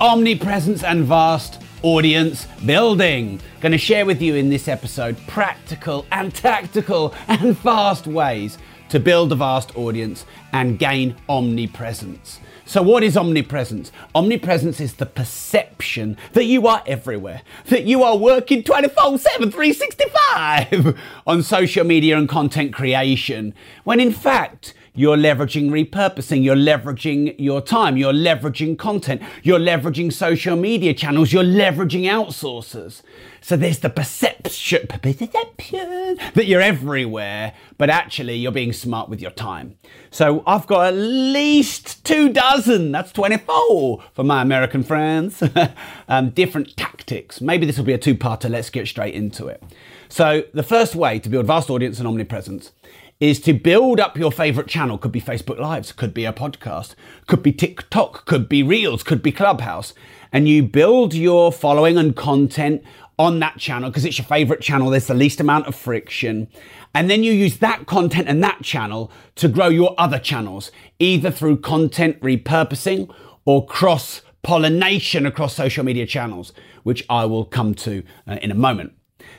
[0.00, 3.38] omnipresence and vast audience building.
[3.60, 8.56] Going to share with you in this episode practical and tactical and fast ways
[8.88, 12.40] to build a vast audience and gain omnipresence.
[12.64, 13.92] So, what is omnipresence?
[14.14, 20.98] Omnipresence is the perception that you are everywhere, that you are working 24 7, 365
[21.26, 23.54] on social media and content creation,
[23.84, 30.12] when in fact, you're leveraging repurposing, you're leveraging your time, you're leveraging content, you're leveraging
[30.12, 33.02] social media channels, you're leveraging outsourcers.
[33.40, 39.78] So there's the perception, that you're everywhere, but actually you're being smart with your time.
[40.10, 45.42] So I've got at least two dozen, that's 24 for my American friends,
[46.08, 47.40] um, different tactics.
[47.40, 49.62] Maybe this will be a two parter, let's get straight into it.
[50.08, 52.72] So the first way to build vast audience and omnipresence
[53.20, 54.98] is to build up your favorite channel.
[54.98, 56.94] Could be Facebook Lives, could be a podcast,
[57.26, 59.92] could be TikTok, could be Reels, could be Clubhouse.
[60.32, 62.82] And you build your following and content
[63.18, 64.88] on that channel because it's your favorite channel.
[64.88, 66.48] There's the least amount of friction.
[66.94, 71.30] And then you use that content and that channel to grow your other channels, either
[71.30, 78.02] through content repurposing or cross pollination across social media channels, which I will come to
[78.26, 78.94] uh, in a moment.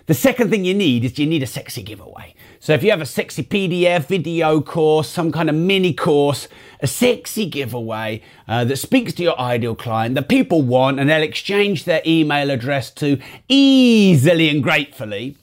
[0.06, 2.36] The second thing you need is you need a sexy giveaway.
[2.64, 6.48] So if you have a sexy PDF, video course, some kind of mini course,
[6.80, 11.24] a sexy giveaway uh, that speaks to your ideal client that people want and they'll
[11.24, 13.18] exchange their email address to
[13.50, 15.38] easily and gratefully,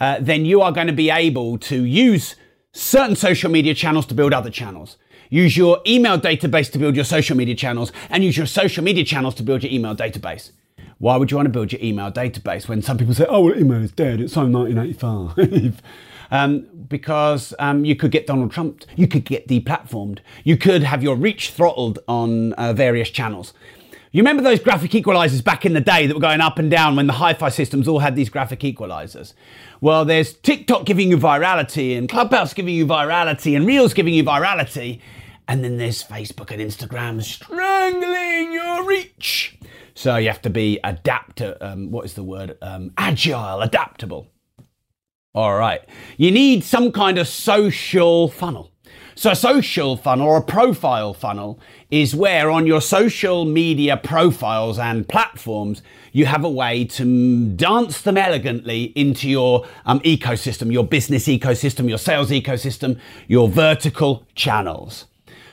[0.00, 2.34] uh, then you are going to be able to use
[2.72, 4.96] certain social media channels to build other channels.
[5.28, 9.04] Use your email database to build your social media channels and use your social media
[9.04, 10.52] channels to build your email database.
[10.96, 13.58] Why would you want to build your email database when some people say, oh, well,
[13.58, 15.82] email is dead, it's on 1985?
[16.30, 21.02] um, because um, you could get Donald Trump, you could get deplatformed, you could have
[21.02, 23.52] your reach throttled on uh, various channels.
[24.14, 26.94] You remember those graphic equalizers back in the day that were going up and down
[26.94, 29.32] when the hi fi systems all had these graphic equalizers?
[29.80, 34.22] Well, there's TikTok giving you virality, and Clubhouse giving you virality, and Reels giving you
[34.22, 35.00] virality,
[35.48, 39.58] and then there's Facebook and Instagram strangling your reach.
[39.96, 41.42] So you have to be adapt.
[41.42, 42.56] Um, what is the word?
[42.62, 44.28] Um, agile, adaptable.
[45.34, 45.80] All right.
[46.16, 48.70] You need some kind of social funnel.
[49.16, 51.58] So a social funnel or a profile funnel
[51.90, 58.00] is where on your social media profiles and platforms, you have a way to dance
[58.00, 65.06] them elegantly into your um, ecosystem, your business ecosystem, your sales ecosystem, your vertical channels.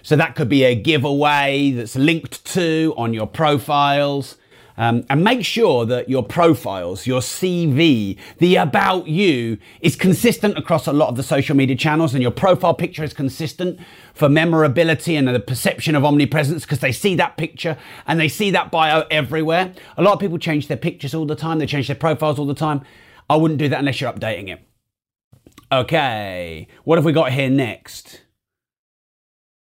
[0.03, 4.37] So that could be a giveaway that's linked to on your profiles.
[4.81, 10.87] Um, and make sure that your profiles, your CV, the about you is consistent across
[10.87, 13.79] a lot of the social media channels and your profile picture is consistent
[14.15, 17.77] for memorability and the perception of omnipresence because they see that picture
[18.07, 19.71] and they see that bio everywhere.
[19.97, 22.47] A lot of people change their pictures all the time, they change their profiles all
[22.47, 22.81] the time.
[23.29, 24.67] I wouldn't do that unless you're updating it.
[25.71, 28.21] Okay, what have we got here next?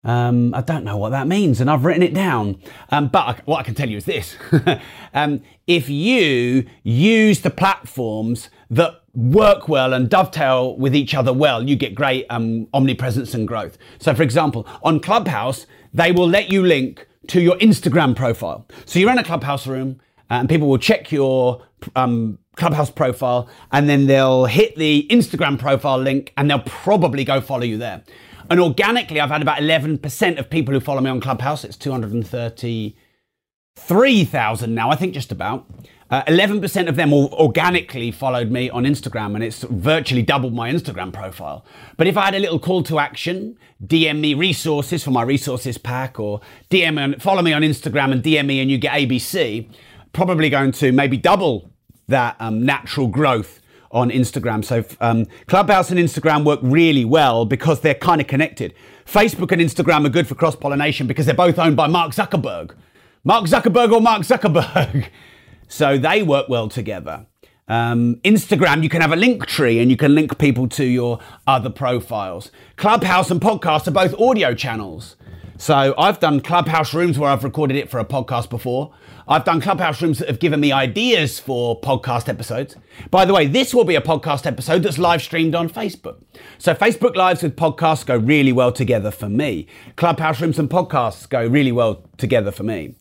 [0.03, 2.59] Um, I don't know what that means, and I've written it down.
[2.89, 4.35] Um, but what I can tell you is this
[5.13, 11.67] um, if you use the platforms that work well and dovetail with each other well,
[11.67, 13.77] you get great um, omnipresence and growth.
[13.99, 18.65] So, for example, on Clubhouse, they will let you link to your Instagram profile.
[18.85, 21.61] So, you're in a Clubhouse room, uh, and people will check your
[21.95, 27.41] um, Clubhouse profile, and then they'll hit the Instagram profile link, and they'll probably go
[27.41, 28.03] follow you there.
[28.51, 31.63] And organically, I've had about 11% of people who follow me on Clubhouse.
[31.63, 35.71] It's 233,000 now, I think just about.
[36.09, 40.69] Uh, 11% of them all organically followed me on Instagram, and it's virtually doubled my
[40.69, 41.63] Instagram profile.
[41.95, 45.77] But if I had a little call to action, DM me resources for my resources
[45.77, 49.69] pack, or DM and follow me on Instagram and DM me, and you get ABC,
[50.11, 51.71] probably going to maybe double
[52.09, 53.60] that um, natural growth
[53.91, 54.63] on Instagram.
[54.63, 58.73] So um, Clubhouse and Instagram work really well because they're kind of connected.
[59.05, 62.75] Facebook and Instagram are good for cross pollination because they're both owned by Mark Zuckerberg.
[63.23, 65.07] Mark Zuckerberg or Mark Zuckerberg.
[65.67, 67.25] so they work well together.
[67.67, 71.19] Um, Instagram, you can have a link tree and you can link people to your
[71.47, 72.51] other profiles.
[72.75, 75.15] Clubhouse and podcasts are both audio channels.
[75.61, 78.95] So I've done Clubhouse rooms where I've recorded it for a podcast before.
[79.27, 82.77] I've done Clubhouse rooms that have given me ideas for podcast episodes.
[83.11, 86.23] By the way, this will be a podcast episode that's live streamed on Facebook.
[86.57, 89.67] So Facebook Lives with podcasts go really well together for me.
[89.97, 92.95] Clubhouse rooms and podcasts go really well together for me.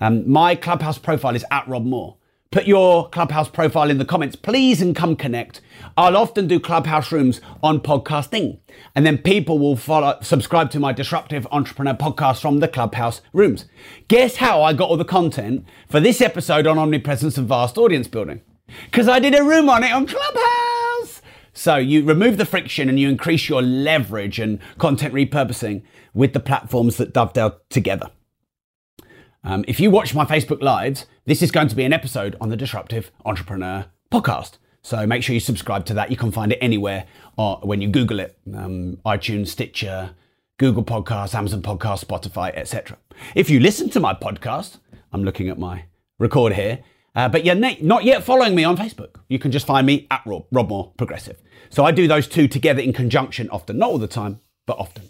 [0.00, 2.18] Um, my Clubhouse profile is at Rob Moore.
[2.52, 5.60] put your Clubhouse profile in the comments, please, and come connect.
[5.96, 8.58] I'll often do Clubhouse rooms on podcasting,
[8.96, 13.66] and then people will follow, subscribe to my Disruptive Entrepreneur podcast from the Clubhouse rooms.
[14.08, 18.08] Guess how I got all the content for this episode on omnipresence and vast audience
[18.08, 18.40] building?
[18.86, 21.22] Because I did a room on it on Clubhouse.
[21.52, 25.82] So you remove the friction and you increase your leverage and content repurposing
[26.12, 28.10] with the platforms that dovetail together.
[29.44, 32.48] Um, if you watch my Facebook Lives, this is going to be an episode on
[32.48, 34.58] the Disruptive Entrepreneur podcast.
[34.84, 36.10] So make sure you subscribe to that.
[36.10, 37.06] You can find it anywhere
[37.38, 40.10] or when you Google it um, iTunes, Stitcher,
[40.58, 42.98] Google Podcasts, Amazon Podcasts, Spotify, etc.
[43.34, 44.76] If you listen to my podcast,
[45.10, 45.86] I'm looking at my
[46.18, 46.80] record here,
[47.14, 49.20] uh, but you're not yet following me on Facebook.
[49.28, 51.40] You can just find me at Rob, Rob Moore Progressive.
[51.70, 55.04] So I do those two together in conjunction often, not all the time, but often.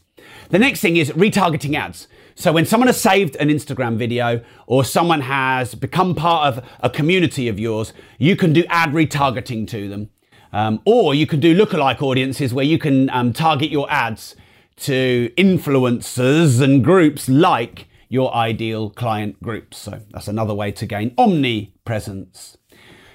[0.51, 2.07] The next thing is retargeting ads.
[2.37, 6.91] So when someone has saved an Instagram video or someone has become part of a
[6.91, 10.11] community of yours, you can do ad retargeting to them.
[10.53, 14.37] Um, or you can do lookalike audiences where you can um, target your ads
[14.77, 19.79] to influencers and groups like your ideal client groups.
[19.79, 22.57] So that's another way to gain omnipresence.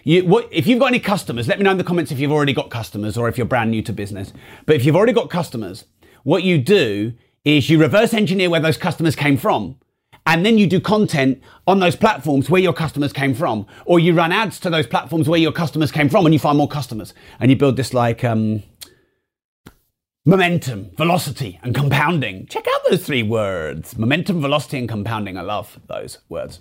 [0.04, 2.32] You, what, if you've got any customers, let me know in the comments if you've
[2.32, 4.34] already got customers or if you're brand new to business.
[4.66, 5.86] But if you've already got customers,
[6.24, 7.14] what you do
[7.46, 9.78] is you reverse engineer where those customers came from.
[10.26, 14.14] And then you do content on those platforms where your customers came from, or you
[14.14, 17.14] run ads to those platforms where your customers came from, and you find more customers,
[17.40, 18.62] and you build this like um,
[20.26, 22.46] momentum, velocity, and compounding.
[22.46, 25.36] Check out those three words: momentum, velocity, and compounding.
[25.36, 26.60] I love those words.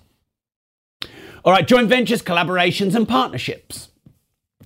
[1.44, 3.88] All right, joint ventures, collaborations, and partnerships.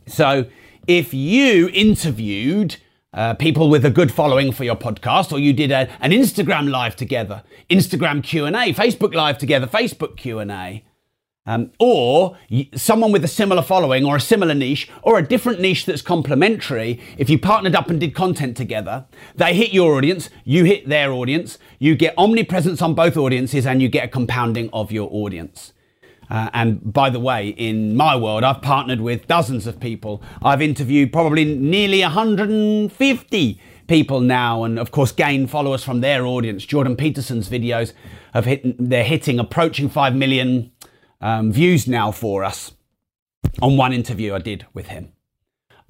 [0.07, 0.47] So,
[0.87, 2.77] if you interviewed
[3.13, 6.71] uh, people with a good following for your podcast, or you did a, an Instagram
[6.71, 10.85] live together, Instagram Q and A, Facebook live together, Facebook Q and A,
[11.45, 12.37] um, or
[12.75, 17.01] someone with a similar following or a similar niche or a different niche that's complementary.
[17.19, 21.13] If you partnered up and did content together, they hit your audience, you hit their
[21.13, 25.73] audience, you get omnipresence on both audiences, and you get a compounding of your audience.
[26.33, 30.23] Uh, and by the way, in my world, I've partnered with dozens of people.
[30.43, 36.65] I've interviewed probably nearly 150 people now, and of course, gained followers from their audience.
[36.65, 37.93] Jordan Peterson's videos
[38.33, 40.73] have hit, they're hitting approaching 5 million
[41.21, 42.73] um, views now for us
[43.61, 45.13] on one interview I did with him.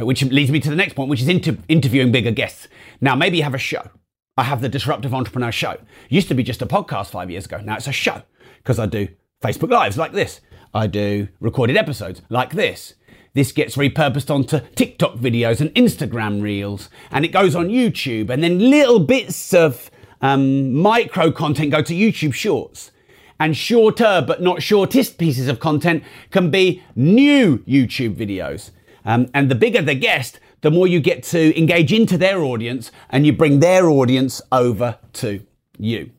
[0.00, 2.66] Uh, which leads me to the next point, which is inter- interviewing bigger guests.
[3.00, 3.88] Now, maybe you have a show.
[4.36, 5.70] I have the Disruptive Entrepreneur Show.
[5.70, 7.58] It used to be just a podcast five years ago.
[7.58, 8.22] Now it's a show
[8.56, 9.06] because I do
[9.42, 10.40] Facebook Lives like this.
[10.72, 12.94] I do recorded episodes like this.
[13.34, 18.42] This gets repurposed onto TikTok videos and Instagram reels, and it goes on YouTube, and
[18.42, 19.90] then little bits of
[20.20, 22.90] um, micro content go to YouTube Shorts.
[23.40, 28.70] And shorter but not shortest pieces of content can be new YouTube videos.
[29.04, 32.92] Um, and the bigger the guest, the more you get to engage into their audience
[33.10, 35.44] and you bring their audience over to
[35.76, 36.12] you.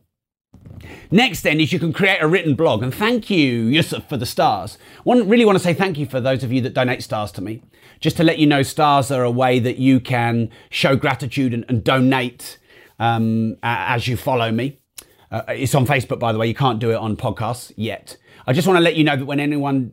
[1.10, 2.82] Next, then, is you can create a written blog.
[2.82, 4.78] And thank you, Yusuf, for the stars.
[5.08, 7.40] I really want to say thank you for those of you that donate stars to
[7.40, 7.62] me.
[8.00, 11.64] Just to let you know, stars are a way that you can show gratitude and,
[11.68, 12.58] and donate
[12.98, 14.78] um, as you follow me.
[15.30, 16.46] Uh, it's on Facebook, by the way.
[16.46, 18.16] You can't do it on podcasts yet.
[18.46, 19.92] I just want to let you know that when anyone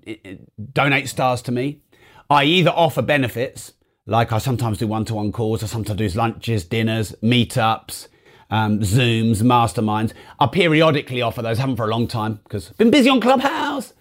[0.74, 1.82] donates stars to me,
[2.30, 3.74] I either offer benefits,
[4.06, 8.08] like I sometimes do one to one calls, I sometimes do lunches, dinners, meetups
[8.52, 10.14] um, Zooms, masterminds.
[10.40, 13.94] I periodically offer those, haven't for a long time because I've been busy on Clubhouse.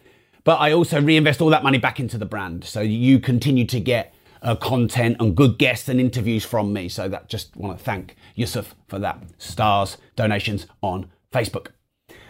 [0.44, 2.64] But I also reinvest all that money back into the brand.
[2.64, 6.88] So you continue to get uh, content and good guests and interviews from me.
[6.88, 9.22] So that just want to thank Yusuf for that.
[9.38, 11.68] Stars, donations on Facebook.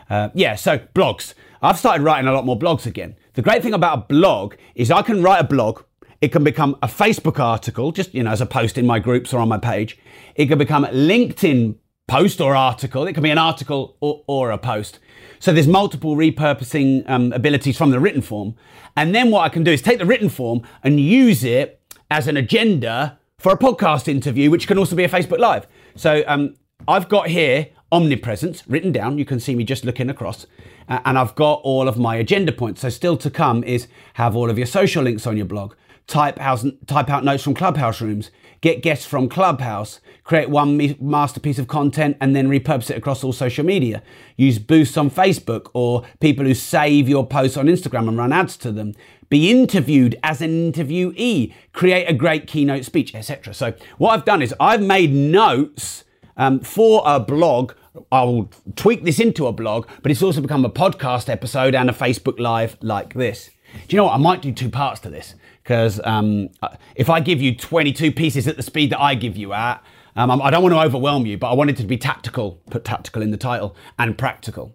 [0.09, 1.35] Uh, yeah, so blogs.
[1.63, 3.17] I've started writing a lot more blogs again.
[3.35, 5.83] The great thing about a blog is I can write a blog.
[6.21, 9.33] It can become a Facebook article, just you know, as a post in my groups
[9.33, 9.97] or on my page.
[10.35, 11.77] It can become LinkedIn
[12.11, 13.07] post or article.
[13.07, 14.99] It can be an article or, or a post.
[15.39, 18.57] So there's multiple repurposing um, abilities from the written form.
[18.97, 22.27] And then what I can do is take the written form and use it as
[22.27, 25.69] an agenda for a podcast interview, which can also be a Facebook Live.
[25.95, 26.57] So um,
[26.89, 29.17] I've got here omnipresence written down.
[29.17, 30.47] You can see me just looking across.
[30.89, 32.81] Uh, and I've got all of my agenda points.
[32.81, 35.75] So still to come is have all of your social links on your blog,
[36.09, 41.59] type out, type out notes from Clubhouse rooms, get guests from Clubhouse, create one masterpiece
[41.59, 44.03] of content, and then repurpose it across all social media.
[44.37, 48.57] Use boosts on Facebook or people who save your posts on Instagram and run ads
[48.59, 48.95] to them.
[49.29, 53.55] Be interviewed as an interviewee, create a great keynote speech, etc.
[53.55, 56.05] So, what I've done is I've made notes
[56.37, 57.73] um, for a blog.
[58.11, 61.93] I'll tweak this into a blog, but it's also become a podcast episode and a
[61.93, 63.51] Facebook Live like this.
[63.87, 64.15] Do you know what?
[64.15, 66.49] I might do two parts to this because um,
[66.97, 69.83] if I give you 22 pieces at the speed that I give you at,
[70.17, 73.23] um, I don't want to overwhelm you, but I wanted to be tactical, put tactical
[73.23, 74.75] in the title, and practical.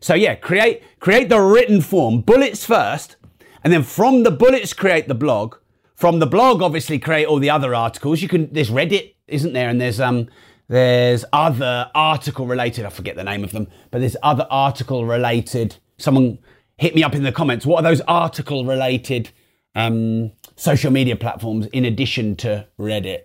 [0.00, 3.16] So yeah, create create the written form, bullets first,
[3.64, 5.56] and then from the bullets create the blog.
[5.94, 8.22] From the blog, obviously create all the other articles.
[8.22, 9.68] You can there's Reddit, isn't there?
[9.68, 10.28] And there's um
[10.68, 12.84] there's other article related.
[12.84, 15.76] I forget the name of them, but there's other article related.
[15.96, 16.38] Someone
[16.76, 17.66] hit me up in the comments.
[17.66, 19.30] What are those article related
[19.74, 23.22] um, social media platforms in addition to Reddit?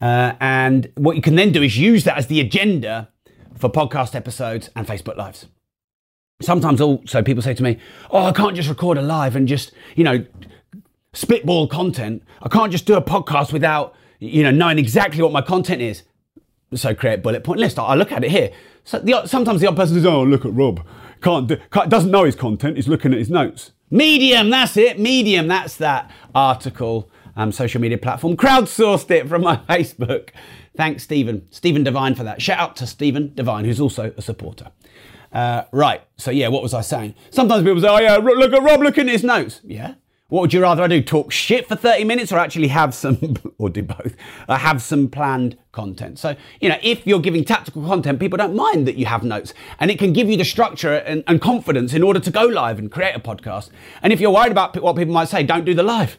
[0.00, 3.08] Uh, and what you can then do is use that as the agenda
[3.56, 5.46] for podcast episodes and Facebook Lives.
[6.40, 7.78] Sometimes also people say to me,
[8.10, 10.24] Oh, I can't just record a live and just, you know,
[11.12, 12.22] spitball content.
[12.40, 16.04] I can't just do a podcast without, you know, knowing exactly what my content is.
[16.74, 17.78] So create bullet point list.
[17.78, 18.52] I look at it here.
[18.84, 20.86] So the, sometimes the other person says, Oh, look at Rob.
[21.20, 22.76] Can't, do, can't doesn't know his content.
[22.76, 23.72] He's looking at his notes.
[23.90, 24.98] Medium, that's it.
[24.98, 28.36] Medium, that's that article um, social media platform.
[28.36, 30.30] Crowdsourced it from my Facebook.
[30.76, 31.46] Thanks, Stephen.
[31.50, 32.42] Stephen Devine for that.
[32.42, 34.70] Shout out to Stephen Devine, who's also a supporter.
[35.32, 36.02] Uh, right.
[36.16, 37.14] So yeah, what was I saying?
[37.30, 39.94] Sometimes people say, "Oh yeah, look at Rob looking at his notes." Yeah.
[40.30, 41.00] What would you rather I do?
[41.00, 44.14] Talk shit for 30 minutes or actually have some, or do both,
[44.46, 46.18] uh, have some planned content?
[46.18, 49.54] So, you know, if you're giving tactical content, people don't mind that you have notes
[49.80, 52.78] and it can give you the structure and, and confidence in order to go live
[52.78, 53.70] and create a podcast.
[54.02, 56.18] And if you're worried about what people might say, don't do the live.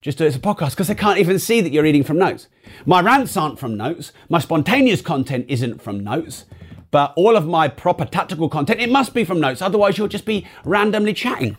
[0.00, 2.18] Just do it as a podcast because they can't even see that you're reading from
[2.18, 2.46] notes.
[2.86, 4.12] My rants aren't from notes.
[4.28, 6.44] My spontaneous content isn't from notes.
[6.92, 9.60] But all of my proper tactical content, it must be from notes.
[9.60, 11.56] Otherwise, you'll just be randomly chatting.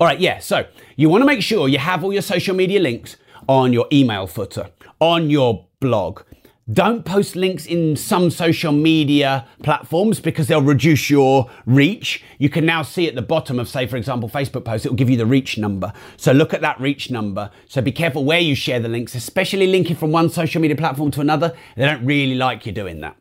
[0.00, 0.38] All right, yeah.
[0.38, 3.16] So you want to make sure you have all your social media links
[3.48, 6.22] on your email footer, on your blog,
[6.70, 12.22] don't post links in some social media platforms because they'll reduce your reach.
[12.36, 15.08] You can now see at the bottom of, say, for example, Facebook posts, it'll give
[15.08, 15.94] you the reach number.
[16.18, 17.50] So look at that reach number.
[17.68, 21.10] So be careful where you share the links, especially linking from one social media platform
[21.12, 21.56] to another.
[21.74, 23.16] They don't really like you doing that.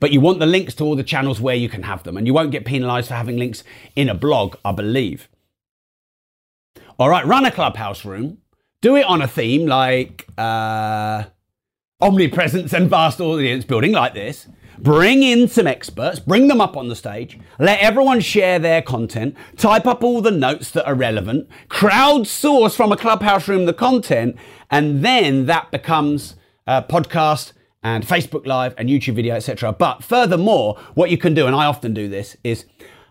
[0.00, 2.26] But you want the links to all the channels where you can have them, and
[2.26, 3.62] you won't get penalized for having links
[3.94, 5.28] in a blog, I believe.
[6.98, 8.38] All right, run a clubhouse room.
[8.80, 10.26] Do it on a theme like.
[10.36, 11.24] Uh,
[12.04, 14.46] omnipresence and vast audience building like this.
[14.78, 19.36] Bring in some experts, bring them up on the stage, let everyone share their content,
[19.56, 24.36] type up all the notes that are relevant, crowdsource from a clubhouse room the content,
[24.70, 26.34] and then that becomes
[26.66, 29.72] a podcast and Facebook Live and YouTube video, etc.
[29.72, 32.66] But furthermore, what you can do, and I often do this, is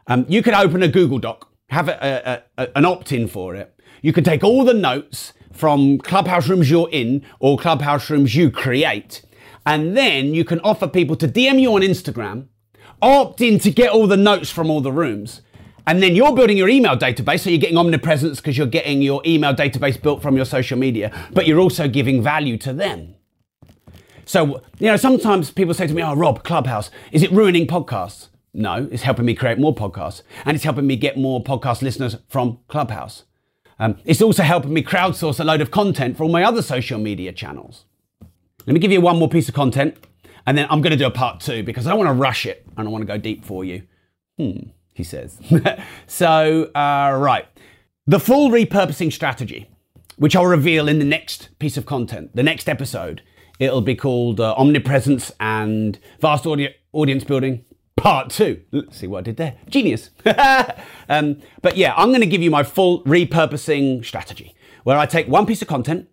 [0.07, 3.55] um, you can open a Google Doc, have a, a, a, an opt in for
[3.55, 3.72] it.
[4.03, 8.51] You can take all the notes from clubhouse rooms you're in or clubhouse rooms you
[8.51, 9.21] create.
[9.65, 12.47] And then you can offer people to DM you on Instagram,
[13.01, 15.41] opt in to get all the notes from all the rooms.
[15.87, 19.21] And then you're building your email database, so you're getting omnipresence because you're getting your
[19.25, 23.15] email database built from your social media, but you're also giving value to them.
[24.25, 28.27] So, you know, sometimes people say to me, Oh, Rob, Clubhouse, is it ruining podcasts?
[28.53, 32.17] No, it's helping me create more podcasts and it's helping me get more podcast listeners
[32.27, 33.23] from Clubhouse.
[33.83, 36.97] Um, it's also helping me crowdsource a load of content for all my other social
[36.97, 37.83] media channels.
[38.65, 39.97] Let me give you one more piece of content,
[40.47, 42.45] and then I'm going to do a part two because I don't want to rush
[42.45, 43.83] it and I want to go deep for you.
[44.37, 45.37] Hmm, he says.
[46.07, 47.45] so, uh, right.
[48.07, 49.69] The full repurposing strategy,
[50.15, 53.21] which I'll reveal in the next piece of content, the next episode.
[53.59, 57.65] It'll be called uh, Omnipresence and Vast audi- Audience Building
[58.03, 58.61] part two.
[58.71, 59.55] Let's see what I did there.
[59.69, 60.09] Genius.
[61.09, 65.29] um, but yeah, I'm going to give you my full repurposing strategy where I take
[65.29, 66.09] one piece of content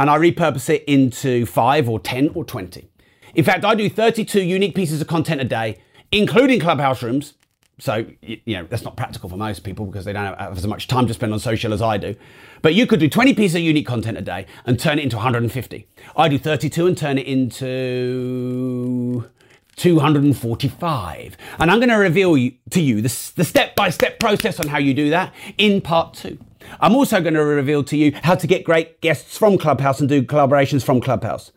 [0.00, 2.88] and I repurpose it into five or 10 or 20.
[3.34, 7.34] In fact, I do 32 unique pieces of content a day, including clubhouse rooms.
[7.78, 10.88] So, you know, that's not practical for most people because they don't have as much
[10.88, 12.16] time to spend on social as I do.
[12.62, 15.16] But you could do 20 pieces of unique content a day and turn it into
[15.16, 15.88] 150.
[16.16, 19.28] I do 32 and turn it into
[19.76, 21.36] 245.
[21.58, 22.34] And I'm going to reveal
[22.70, 26.38] to you the step by step process on how you do that in part two.
[26.80, 30.08] I'm also going to reveal to you how to get great guests from Clubhouse and
[30.08, 31.52] do collaborations from Clubhouse.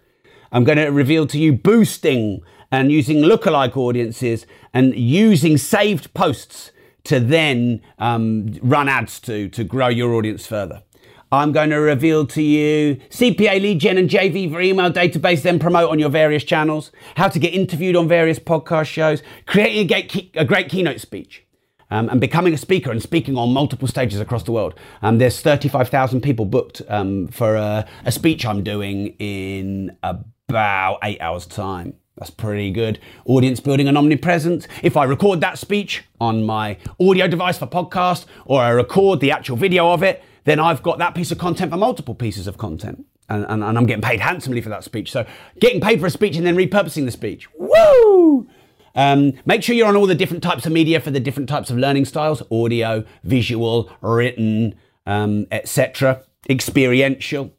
[0.51, 6.71] I'm going to reveal to you boosting and using lookalike audiences and using saved posts
[7.05, 10.83] to then um, run ads to to grow your audience further.
[11.31, 15.59] I'm going to reveal to you CPA lead gen and JV for email database, then
[15.59, 20.31] promote on your various channels, how to get interviewed on various podcast shows, creating a,
[20.39, 21.43] a great keynote speech.
[21.89, 24.77] Um, and becoming a speaker and speaking on multiple stages across the world.
[25.01, 31.21] Um, there's 35,000 people booked um, for a, a, speech I'm doing in about eight
[31.21, 31.93] hours' time.
[32.17, 32.99] That's pretty good.
[33.23, 34.67] Audience building and omnipresence.
[34.83, 39.31] If I record that speech on my audio device for podcast or I record the
[39.31, 42.57] actual video of it, then I've got that piece of content for multiple pieces of
[42.57, 43.05] content.
[43.27, 45.11] And, and, and I'm getting paid handsomely for that speech.
[45.11, 45.25] So
[45.59, 47.49] getting paid for a speech and then repurposing the speech.
[47.55, 48.47] Woo!
[48.95, 51.69] Um, make sure you're on all the different types of media for the different types
[51.69, 54.75] of learning styles audio, visual, written,
[55.05, 57.51] um, etc., experiential.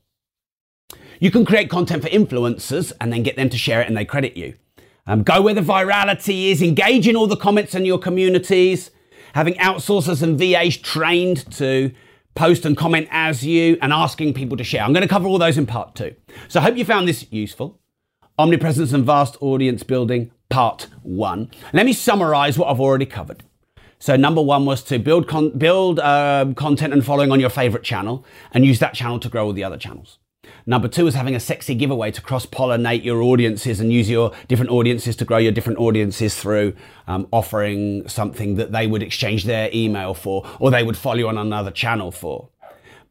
[1.20, 4.06] You can create content for influencers and then get them to share it and they
[4.06, 4.54] credit you.
[5.06, 8.90] Um, go where the virality is, engage in all the comments in your communities,
[9.34, 11.92] having outsourcers and VAs trained to
[12.38, 14.82] post and comment as you, and asking people to share.
[14.82, 16.14] I'm going to cover all those in part two.
[16.46, 17.80] So I hope you found this useful.
[18.38, 21.50] Omnipresence and vast audience building, part one.
[21.72, 23.42] Let me summarize what I've already covered.
[23.98, 27.82] So number one was to build con- build uh, content and following on your favorite
[27.82, 30.18] channel, and use that channel to grow all the other channels.
[30.68, 34.32] Number two is having a sexy giveaway to cross pollinate your audiences and use your
[34.48, 36.74] different audiences to grow your different audiences through
[37.06, 41.28] um, offering something that they would exchange their email for or they would follow you
[41.28, 42.50] on another channel for.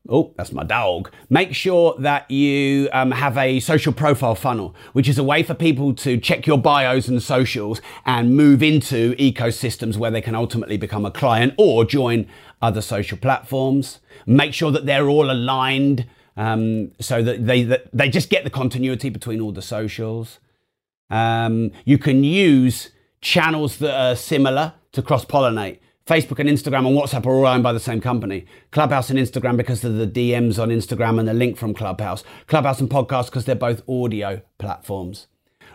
[0.07, 1.11] Oh, that's my dog.
[1.31, 5.55] Make sure that you um, have a social profile funnel, which is a way for
[5.55, 10.77] people to check your bios and socials and move into ecosystems where they can ultimately
[10.77, 12.27] become a client or join
[12.61, 13.99] other social platforms.
[14.27, 16.05] Make sure that they're all aligned
[16.37, 20.39] um, so that they that they just get the continuity between all the socials.
[21.09, 22.91] Um, you can use
[23.21, 25.79] channels that are similar to cross pollinate.
[26.05, 28.45] Facebook and Instagram and WhatsApp are all owned by the same company.
[28.71, 32.23] Clubhouse and Instagram because of the DMs on Instagram and the link from Clubhouse.
[32.45, 35.27] Clubhouse and podcast because they're both audio platforms.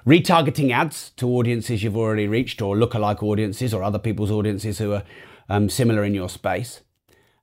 [0.07, 4.93] Retargeting ads to audiences you've already reached or lookalike audiences or other people's audiences who
[4.95, 5.03] are
[5.51, 6.81] um, similar in your space.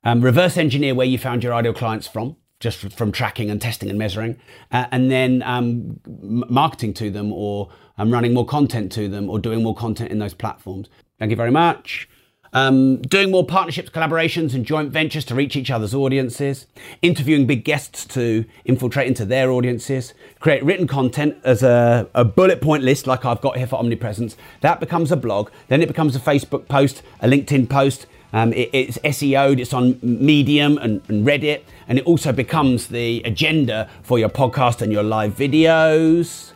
[0.04, 3.90] Um, reverse engineer where you found your ideal clients from just from tracking and testing
[3.90, 4.38] and measuring,
[4.72, 9.40] uh, and then um, marketing to them or um, running more content to them or
[9.40, 10.90] doing more content in those platforms.
[11.20, 12.10] Thank you very much.
[12.52, 16.66] Um, doing more partnerships, collaborations, and joint ventures to reach each other's audiences,
[17.02, 22.60] interviewing big guests to infiltrate into their audiences, create written content as a, a, bullet
[22.60, 24.36] point list, like I've got here for Omnipresence.
[24.62, 28.70] That becomes a blog, then it becomes a Facebook post, a LinkedIn post, um, it,
[28.74, 34.20] it's SEO'd, it's on Medium and, and, Reddit, and it also becomes the agenda for
[34.20, 36.54] your podcast and your live videos.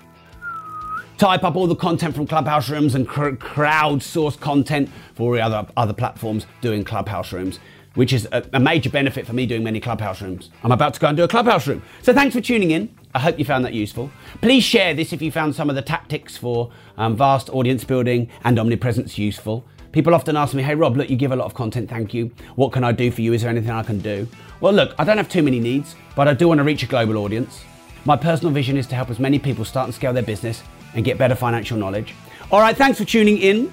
[1.18, 5.68] Type up all the content from Clubhouse Rooms and cr- crowdsource content for all other,
[5.78, 7.60] other platforms doing Clubhouse Rooms,
[7.96, 10.50] which is a, a major benefit for me doing many Clubhouse Rooms.
[10.64, 11.82] I'm about to go and do a Clubhouse Room.
[12.02, 12.94] So thanks for tuning in.
[13.16, 14.12] I hope you found that useful.
[14.42, 18.30] Please share this if you found some of the tactics for um, vast audience building
[18.44, 19.64] and omnipresence useful.
[19.94, 22.32] People often ask me, hey Rob, look, you give a lot of content, thank you.
[22.56, 23.32] What can I do for you?
[23.32, 24.28] Is there anything I can do?
[24.60, 26.88] Well, look, I don't have too many needs, but I do want to reach a
[26.88, 27.64] global audience.
[28.04, 30.64] My personal vision is to help as many people start and scale their business
[30.96, 32.16] and get better financial knowledge.
[32.52, 33.72] All right, thanks for tuning in.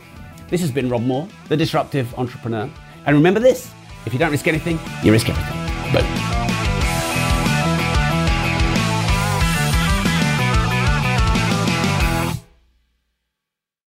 [0.48, 2.70] This has been Rob Moore, the disruptive entrepreneur.
[3.06, 3.72] And remember this
[4.04, 5.92] if you don't risk anything, you risk everything.
[5.92, 6.29] Boom.